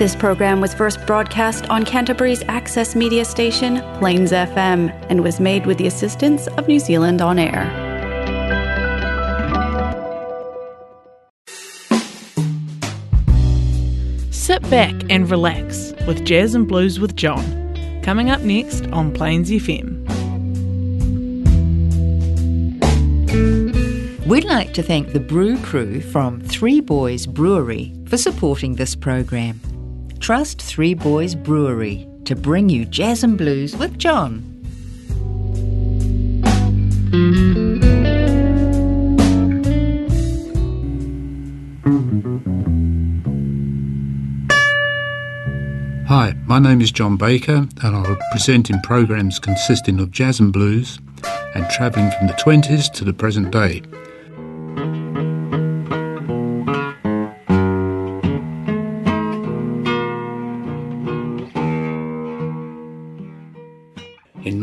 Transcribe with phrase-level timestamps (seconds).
[0.00, 5.66] This program was first broadcast on Canterbury's access media station, Plains FM, and was made
[5.66, 7.68] with the assistance of New Zealand On Air.
[14.30, 18.00] Sit back and relax with Jazz and Blues with John.
[18.02, 20.06] Coming up next on Plains FM.
[24.24, 29.60] We'd like to thank the brew crew from Three Boys Brewery for supporting this program.
[30.20, 34.44] Trust Three Boys Brewery to bring you jazz and blues with John.
[46.06, 50.52] Hi, my name is John Baker, and I'll present in programs consisting of jazz and
[50.52, 50.98] blues
[51.54, 53.80] and travelling from the 20s to the present day.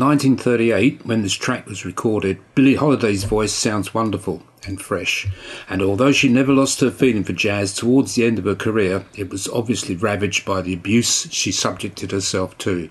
[0.08, 5.28] 1938, when this track was recorded, Billie Holiday's voice sounds wonderful and fresh,
[5.68, 9.04] and although she never lost her feeling for jazz towards the end of her career,
[9.14, 12.88] it was obviously ravaged by the abuse she subjected herself to.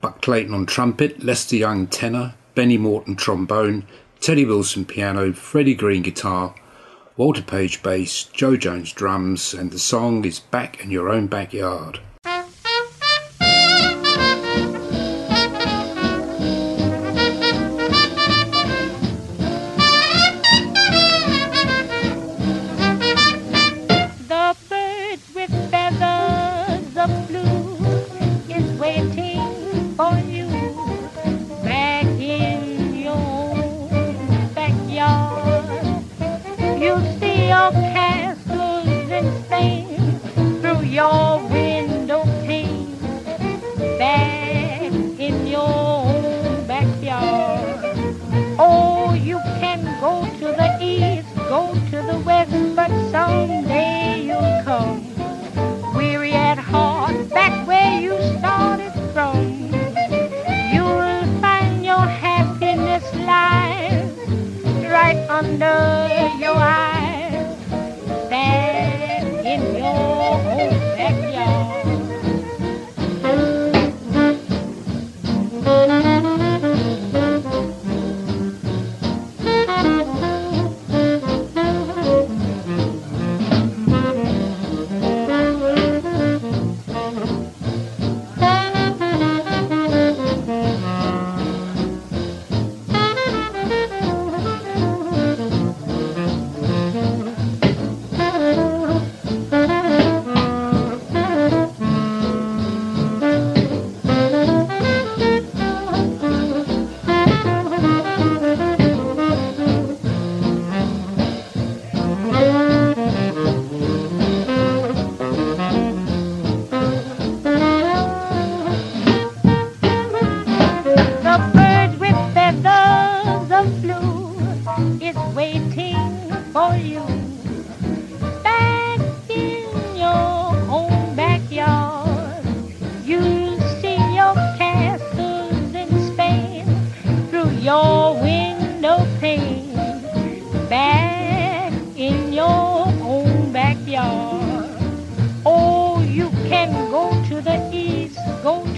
[0.00, 3.86] Buck Clayton on trumpet, Lester Young tenor, Benny Morton trombone,
[4.18, 6.54] Teddy Wilson piano, Freddie Green guitar,
[7.18, 12.00] Walter Page bass, Jo Jones drums, and the song is Back in Your Own Backyard.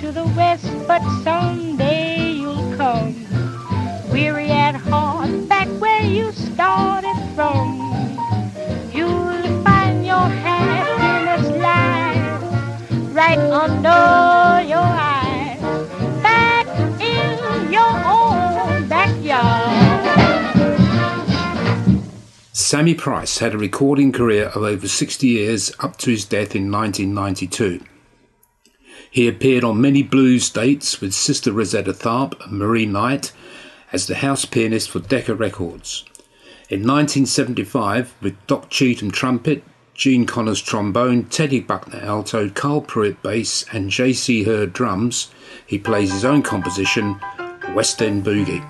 [0.08, 3.14] To the west, but someday you'll come.
[4.10, 7.76] Weary at heart, back where you started from.
[8.90, 12.42] You'll find your happiness lies
[13.12, 15.60] right under your eyes.
[16.22, 16.66] Back
[17.02, 19.68] in your own backyard.
[22.54, 26.72] Sammy Price had a recording career of over 60 years up to his death in
[26.72, 27.80] 1992.
[29.10, 33.32] He appeared on many blues dates with Sister Rosetta Tharpe and Marie Knight
[33.92, 36.04] as the house pianist for Decca Records.
[36.68, 39.64] In 1975, with Doc Cheatham trumpet,
[39.94, 44.44] Gene Conners trombone, Teddy Buckner alto, Carl Pruitt bass, and J.C.
[44.44, 45.32] Heard drums,
[45.66, 47.18] he plays his own composition,
[47.74, 48.64] West End Boogie.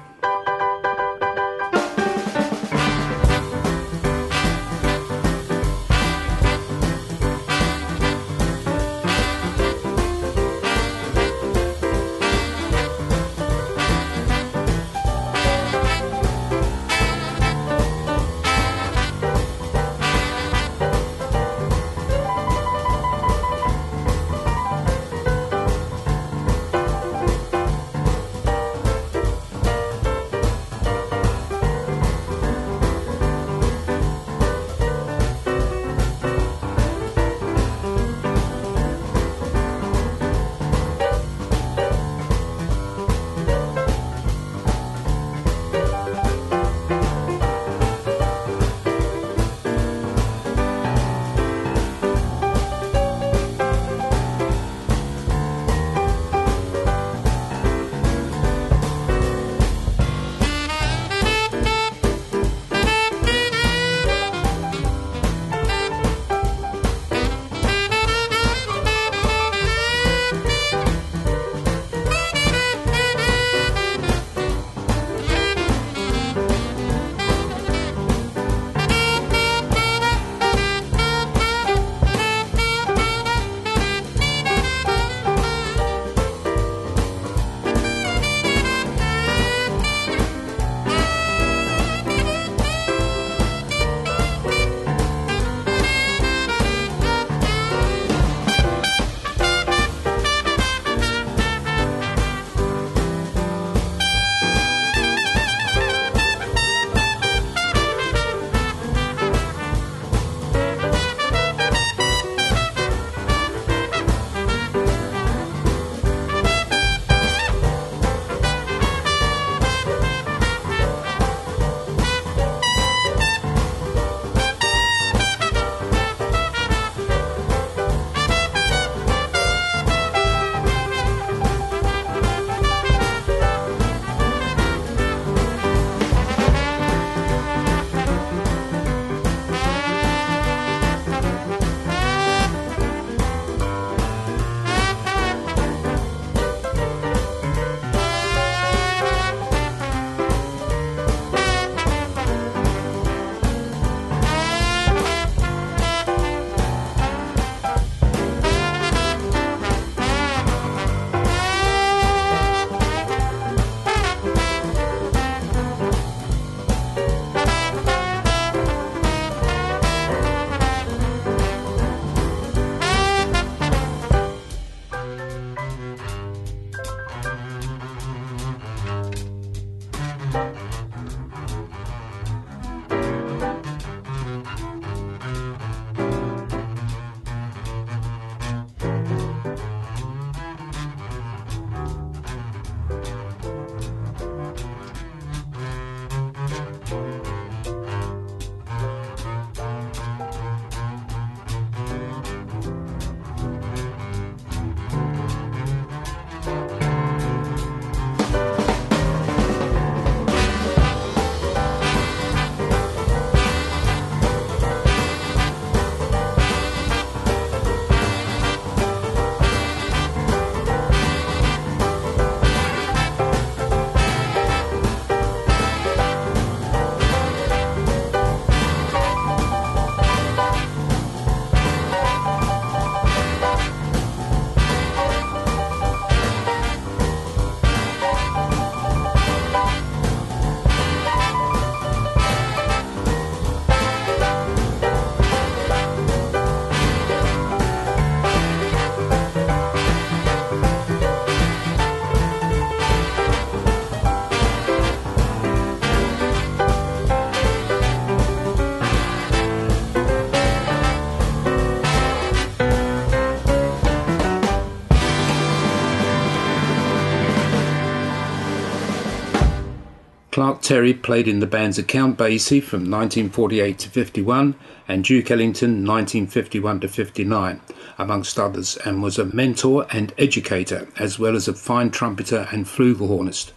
[270.39, 274.55] Clark Terry played in the bands of Count Basie from 1948 to 51
[274.87, 277.61] and Duke Ellington 1951 to 59,
[277.99, 282.67] amongst others, and was a mentor and educator, as well as a fine trumpeter and
[282.67, 283.51] flugelhornist,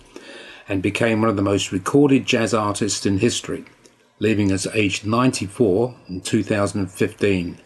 [0.68, 3.64] and became one of the most recorded jazz artists in history,
[4.18, 7.60] leaving us aged 94 in 2015.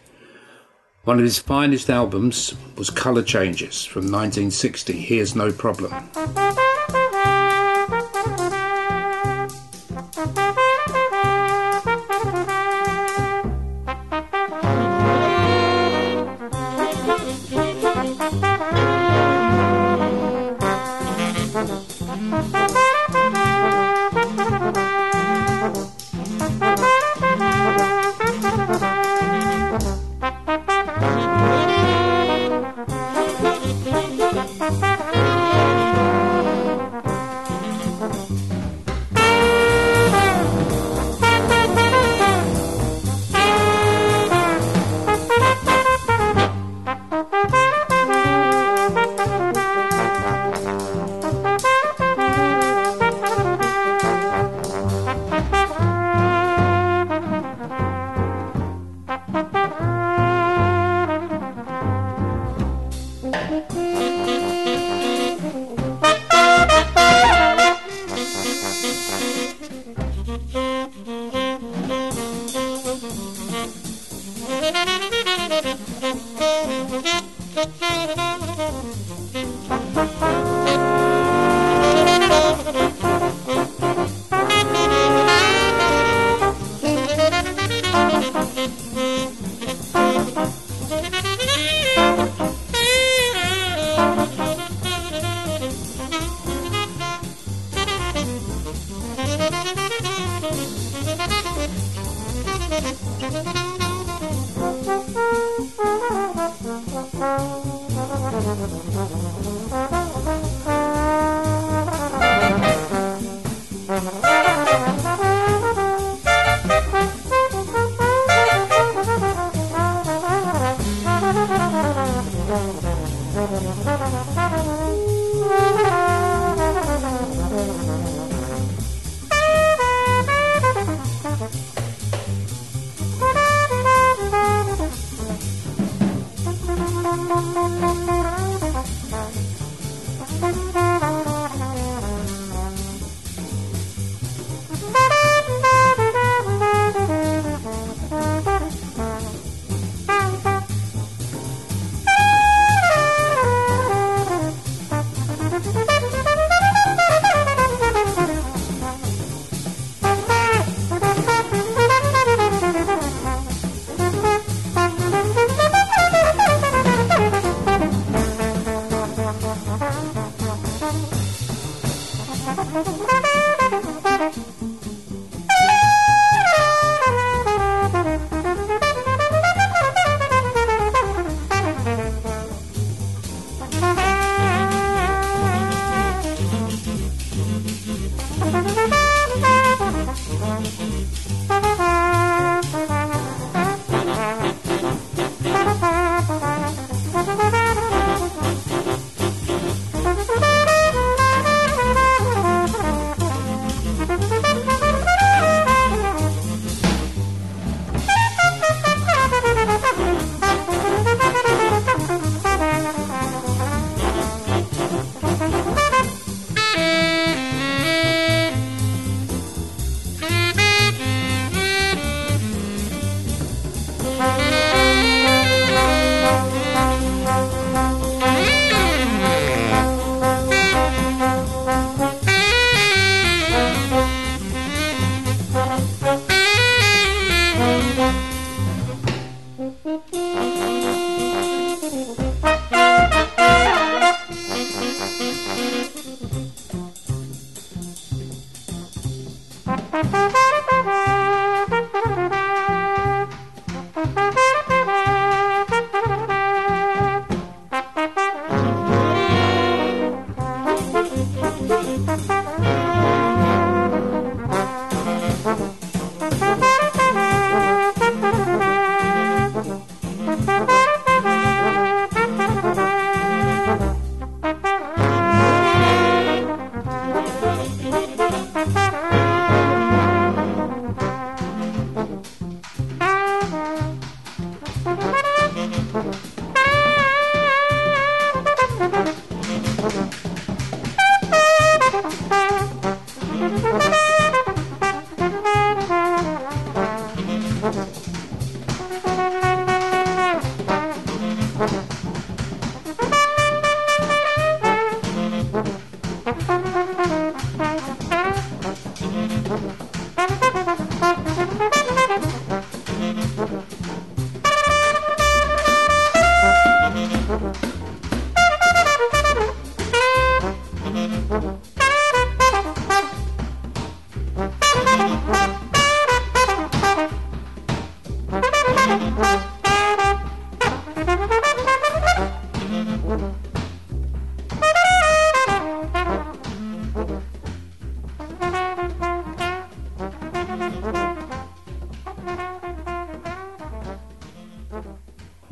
[1.04, 5.94] One of his finest albums was Color Changes from 1960, Here's No Problem.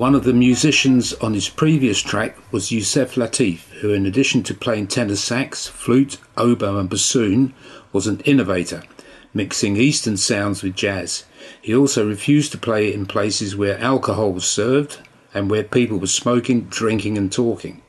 [0.04, 4.52] One of the musicians on his previous track was Yusef Lateef, who, in addition to
[4.52, 7.54] playing tenor sax, flute, oboe, and bassoon,
[7.90, 8.82] was an innovator,
[9.32, 11.24] mixing Eastern sounds with jazz.
[11.62, 14.98] He also refused to play in places where alcohol was served
[15.32, 17.80] and where people were smoking, drinking, and talking.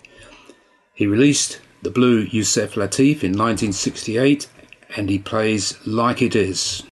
[0.94, 4.48] He released the blue Yusef Lateef in 1968
[4.96, 6.84] and he plays Like It Is.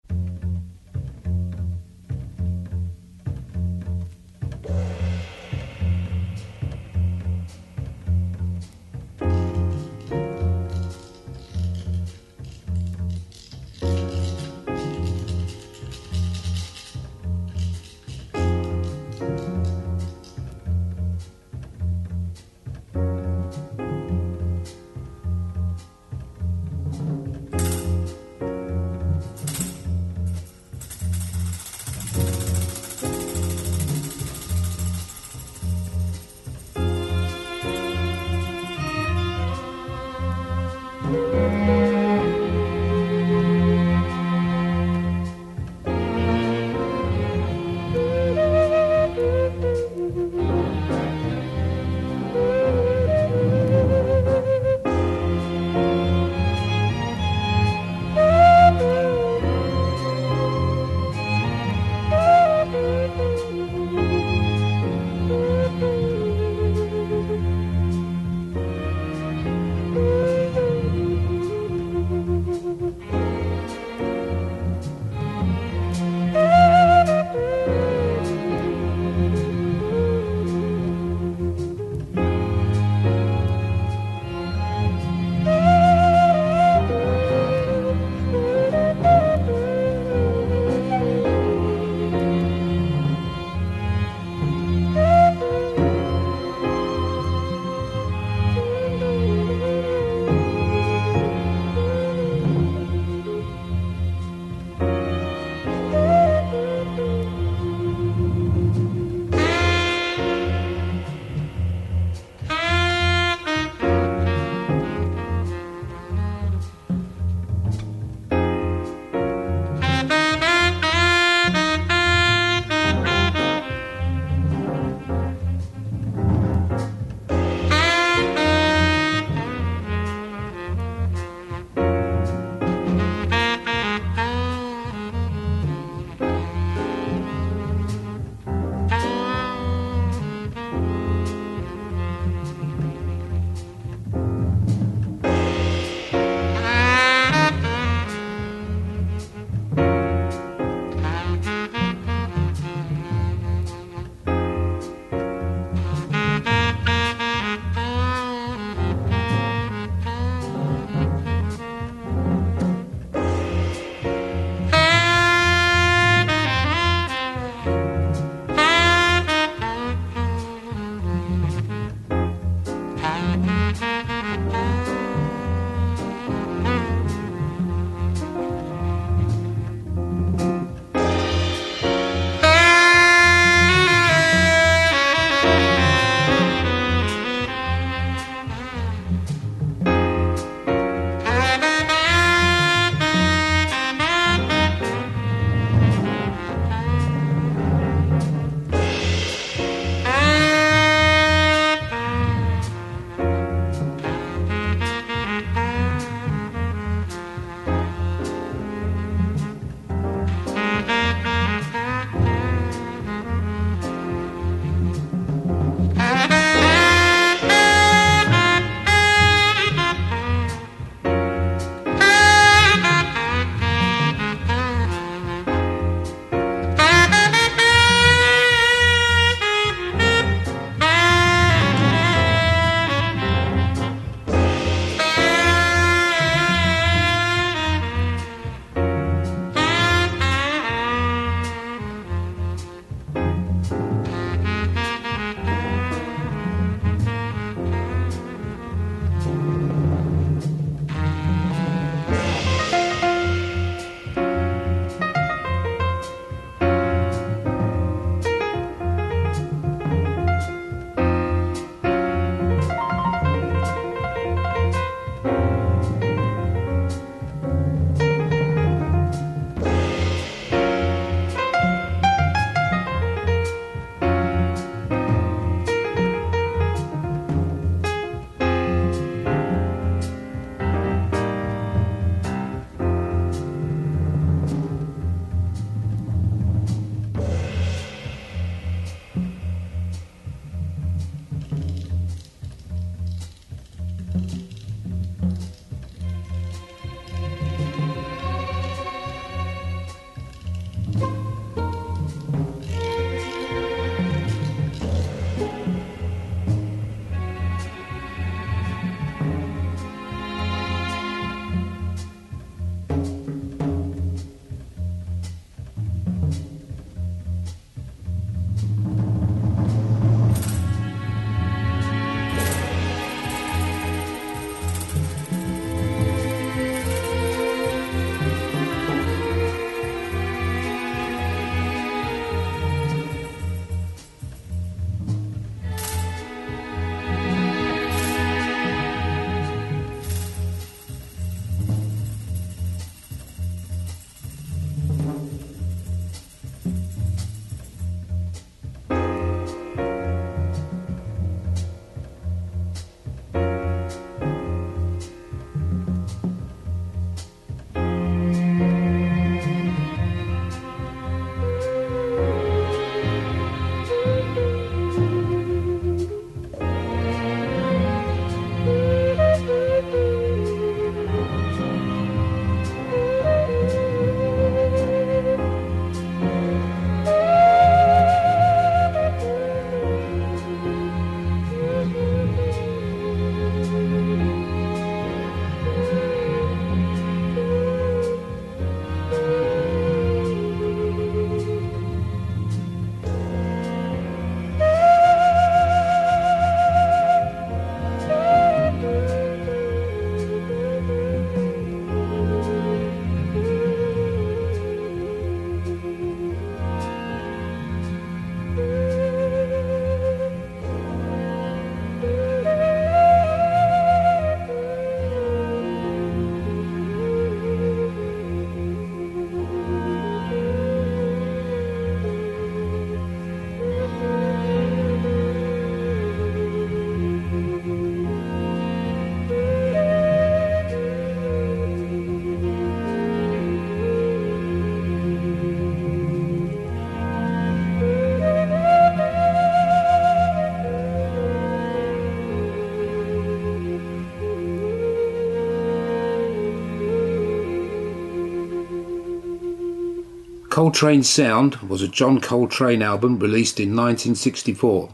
[450.52, 454.90] Coltrane Sound was a John Coltrane album released in 1964,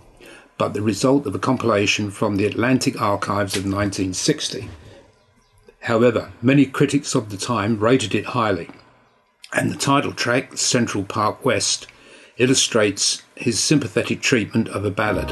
[0.57, 4.68] but the result of a compilation from the Atlantic archives of 1960.
[5.81, 8.71] However, many critics of the time rated it highly,
[9.53, 11.88] and the title track, Central Park West,
[12.37, 15.31] illustrates his sympathetic treatment of a ballad.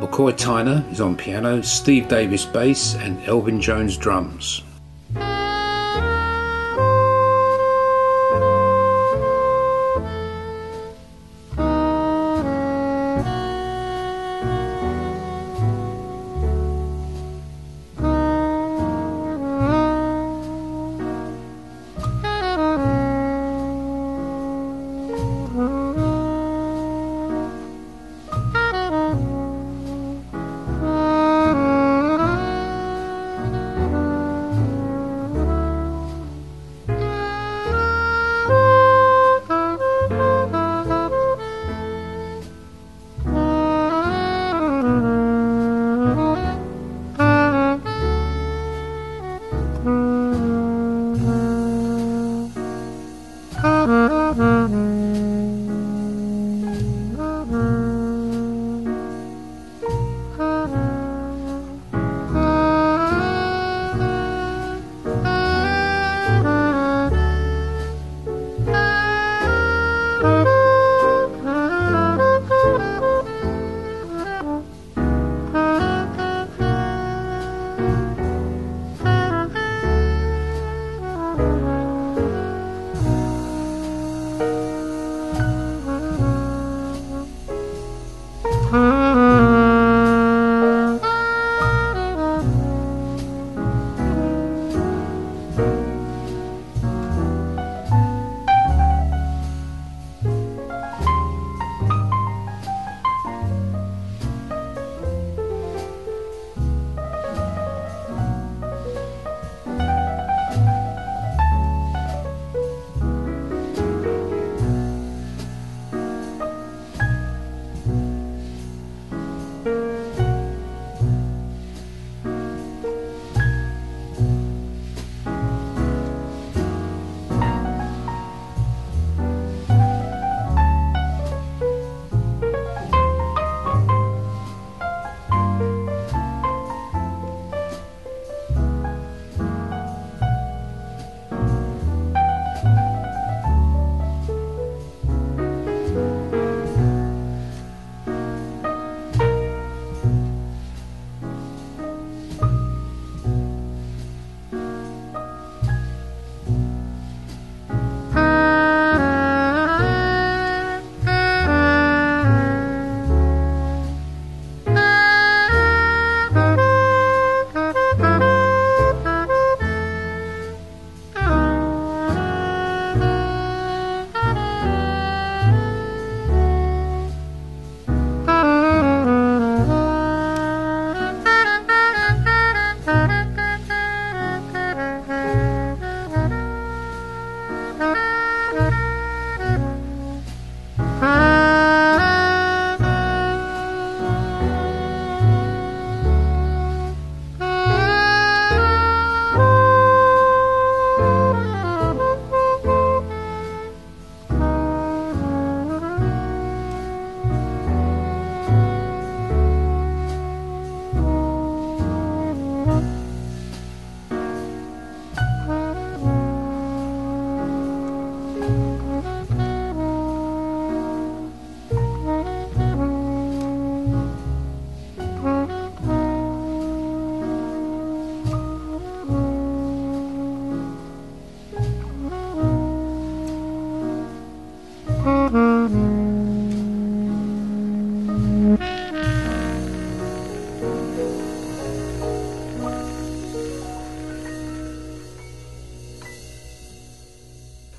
[0.00, 4.62] McCoy Tyner is on piano, Steve Davis bass, and Elvin Jones drums.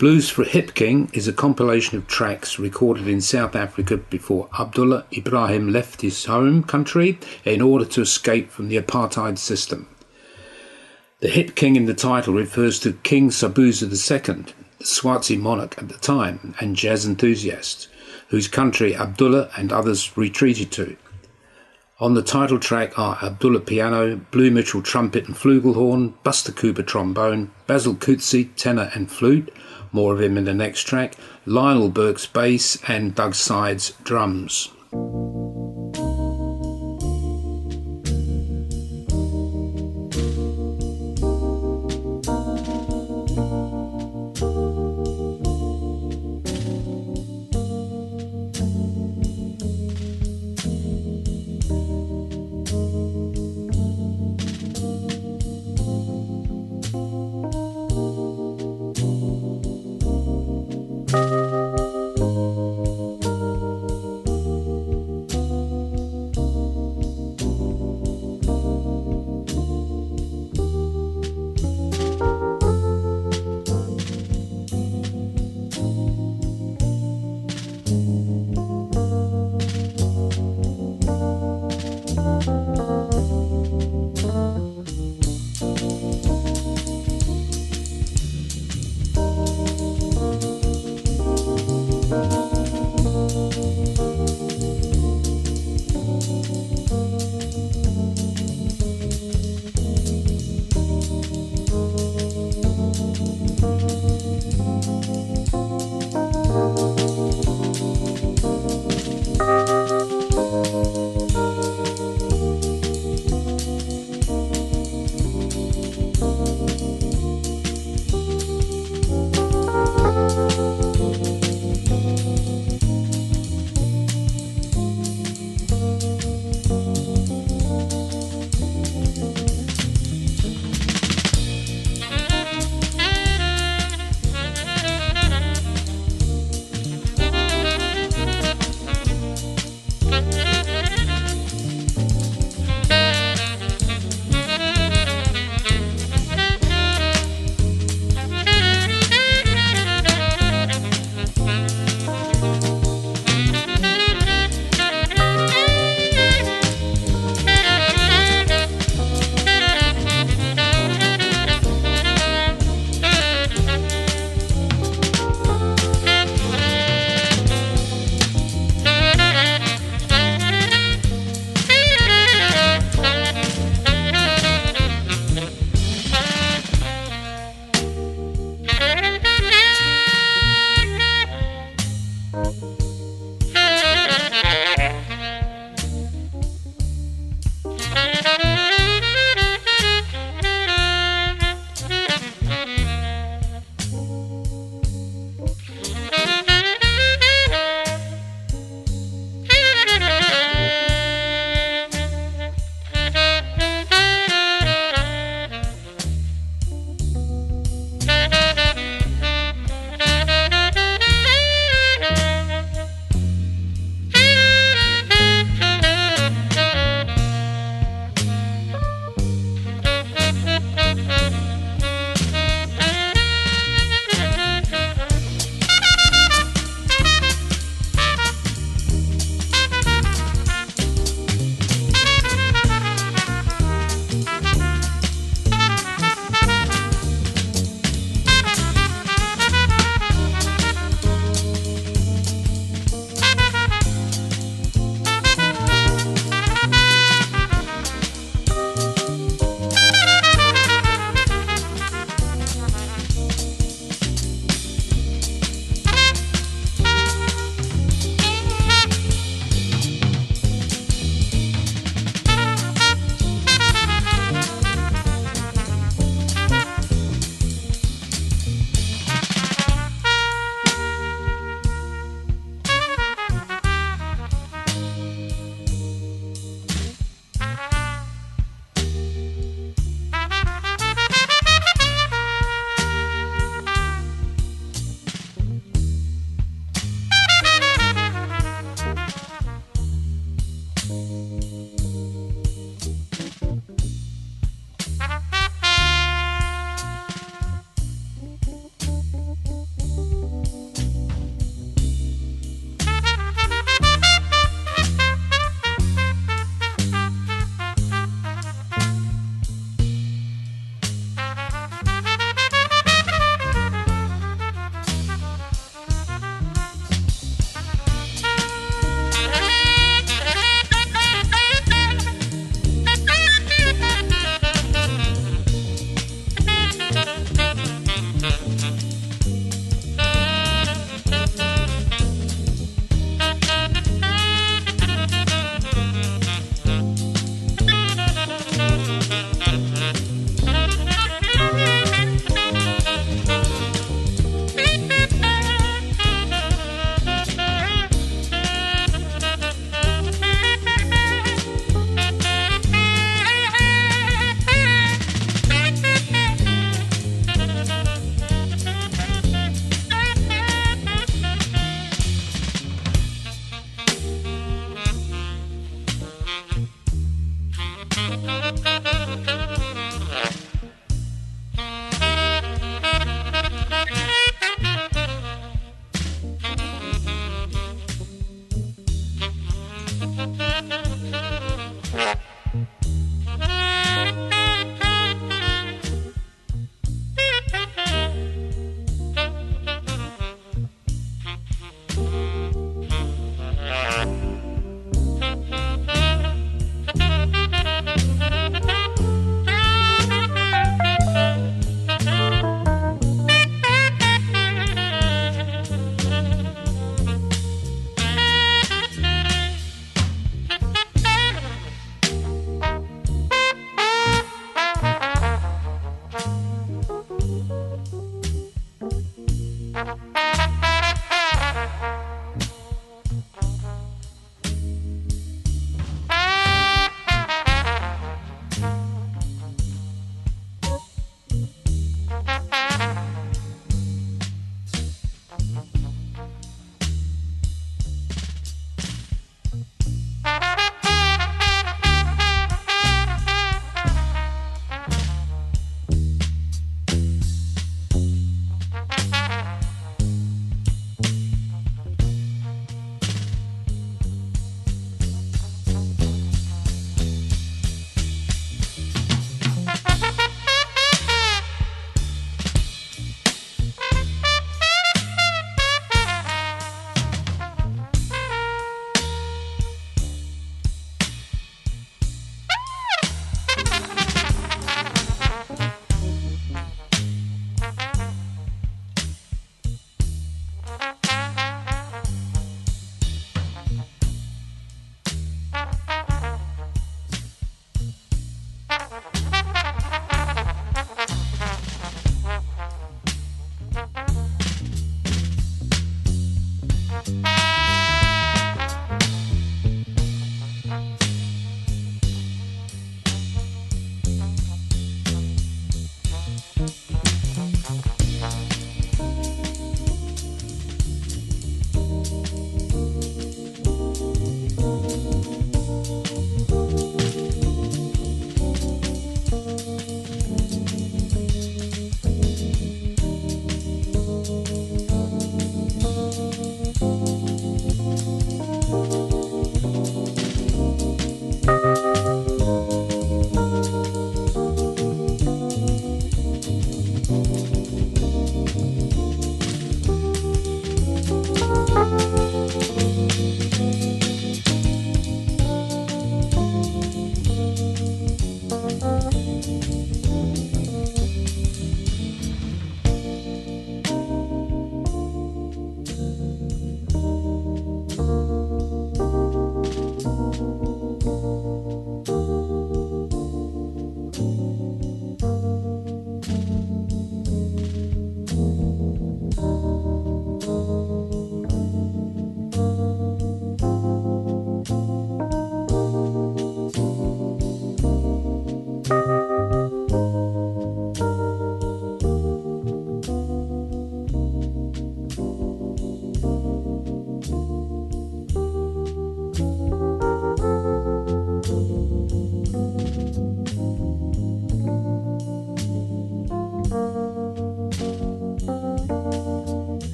[0.00, 5.04] Blues for Hip King is a compilation of tracks recorded in South Africa before Abdullah
[5.14, 9.86] Ibrahim left his home country in order to escape from the apartheid system.
[11.18, 15.90] The Hip King in the title refers to King Sobhuza II, the Swazi monarch at
[15.90, 17.86] the time and jazz enthusiast,
[18.28, 20.96] whose country Abdullah and others retreated to.
[22.00, 27.50] On the title track are Abdullah piano, Blue Mitchell trumpet and flugelhorn, Buster Cooper trombone,
[27.66, 29.52] Basil Coetzee tenor and flute,
[29.92, 34.70] more of him in the next track, Lionel Beukes bass, and Doug Sides drums.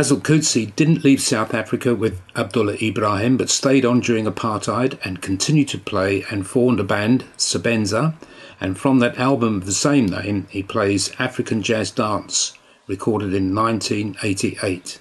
[0.00, 5.20] Basil Coetzee didn't leave South Africa with Abdullah Ibrahim but stayed on during apartheid and
[5.20, 8.14] continued to play and formed a band, Sabenza,
[8.62, 12.54] and from that album of the same name he plays African Jazz Dance,
[12.86, 15.00] recorded in 1988.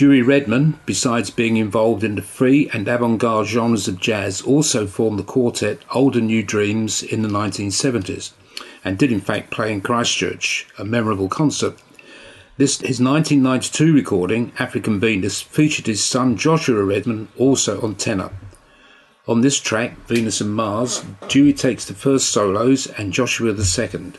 [0.00, 5.18] Dewey Redman, besides being involved in the free and avant-garde genres of jazz, also formed
[5.18, 8.30] the quartet Old and New Dreams in the 1970s,
[8.82, 11.78] and did in fact play in Christchurch, a memorable concert.
[12.56, 18.30] This his 1992 recording, African Venus, featured his son Joshua Redman also on tenor.
[19.28, 24.16] On this track, Venus and Mars, Dewey takes the first solos and Joshua the second.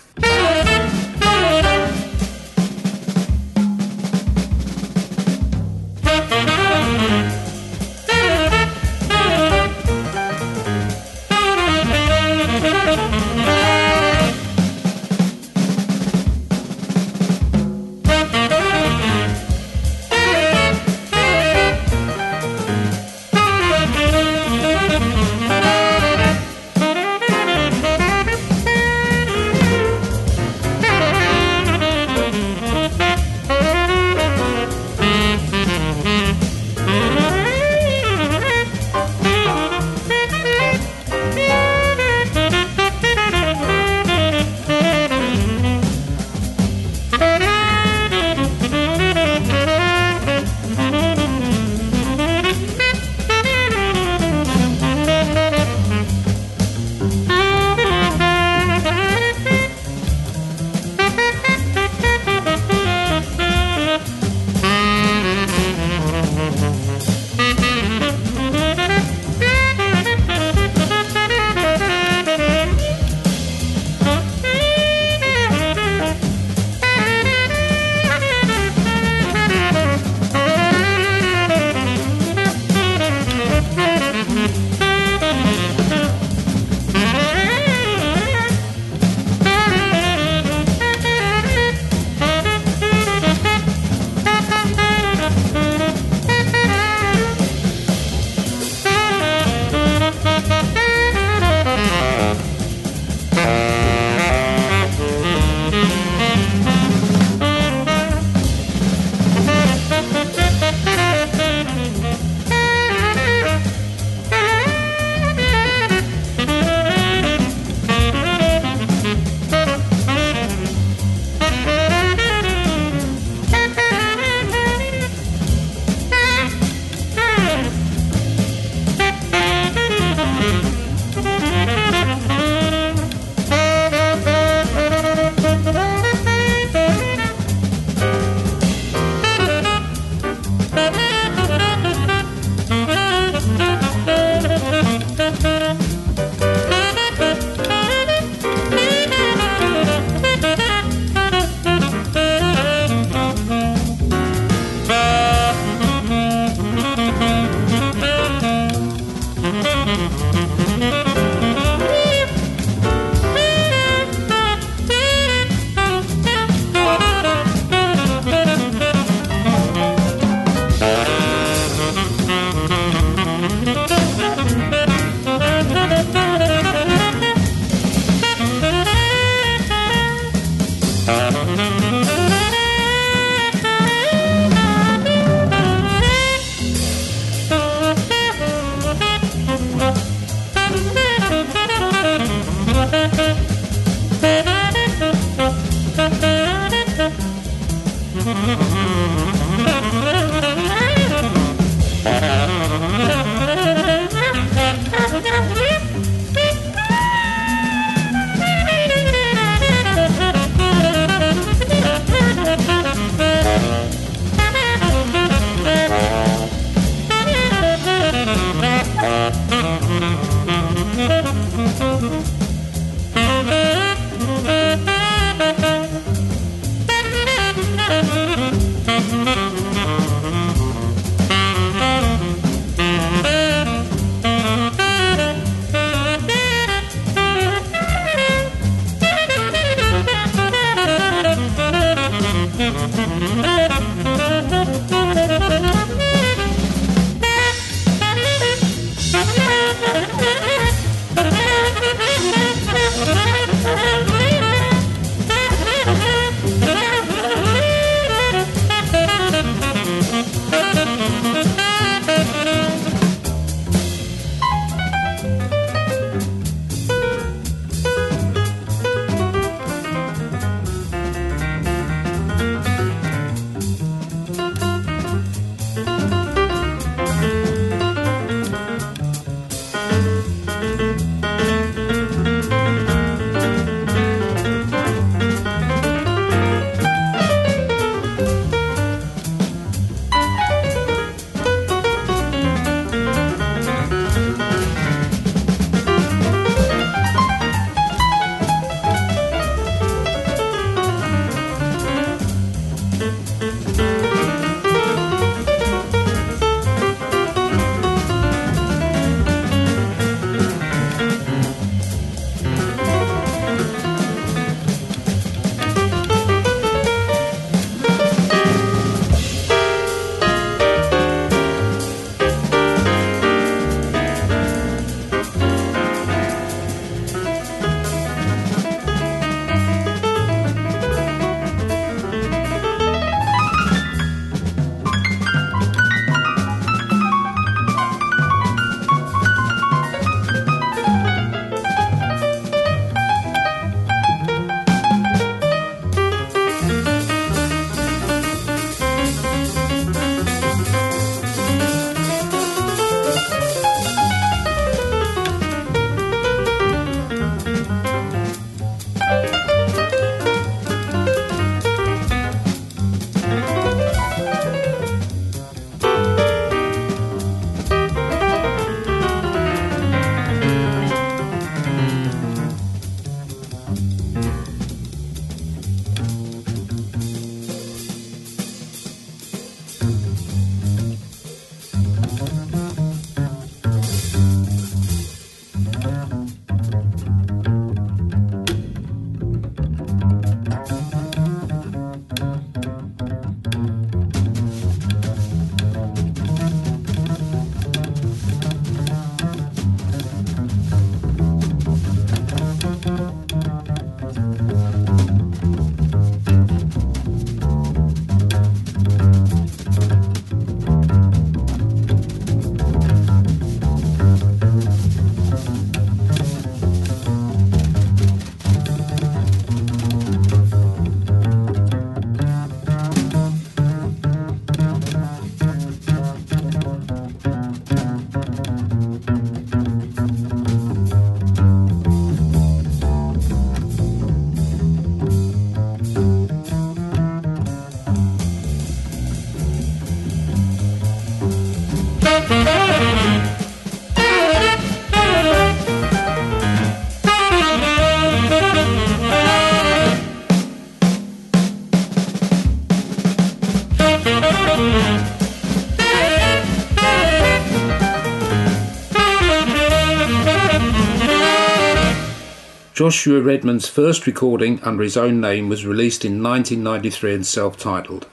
[462.81, 468.07] Joshua Redman's first recording under his own name was released in 1993 and self titled.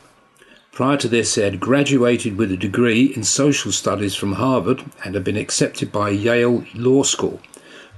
[0.73, 5.15] Prior to this, he had graduated with a degree in social studies from Harvard and
[5.15, 7.41] had been accepted by Yale Law School,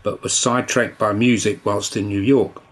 [0.04, 2.62] but was sidetracked by music whilst in New York.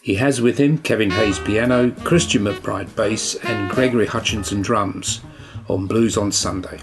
[0.00, 5.20] He has with him Kevin Hays piano, Christian McBride bass, and Gregory Hutchinson drums
[5.68, 6.80] on Blues on Sunday.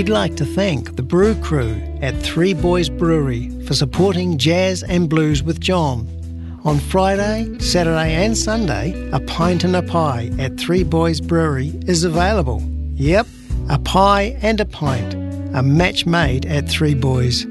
[0.00, 5.10] We'd like to thank the brew crew at Three Boys Brewery for supporting Jazz and
[5.10, 6.08] Blues with John.
[6.64, 12.02] On Friday, Saturday, and Sunday, a pint and a pie at Three Boys Brewery is
[12.02, 12.62] available.
[12.94, 13.26] Yep,
[13.68, 15.12] a pie and a pint,
[15.54, 17.46] a match made at Three Boys.